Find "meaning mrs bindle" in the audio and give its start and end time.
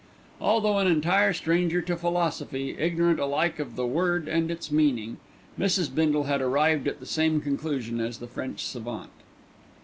4.71-6.23